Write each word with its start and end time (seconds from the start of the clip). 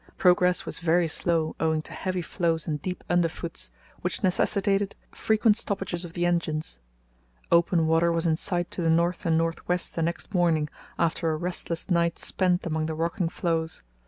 Progress 0.17 0.65
was 0.65 0.79
very 0.79 1.07
slow 1.07 1.55
owing 1.59 1.83
to 1.83 1.93
heavy 1.93 2.23
floes 2.23 2.65
and 2.65 2.81
deep 2.81 3.03
underfoots, 3.07 3.69
which 4.01 4.23
necessitated 4.23 4.95
frequent 5.11 5.55
stoppages 5.57 6.03
of 6.03 6.13
the 6.13 6.25
engines. 6.25 6.79
Open 7.51 7.85
water 7.85 8.11
was 8.11 8.25
in 8.25 8.35
sight 8.35 8.71
to 8.71 8.81
the 8.81 8.89
north 8.89 9.27
and 9.27 9.37
north 9.37 9.67
west 9.67 9.93
the 9.95 10.01
next 10.01 10.33
morning, 10.33 10.69
after 10.97 11.29
a 11.29 11.37
restless 11.37 11.87
night 11.91 12.17
spent 12.17 12.65
among 12.65 12.87
the 12.87 12.95
rocking 12.95 13.29
floes. 13.29 13.83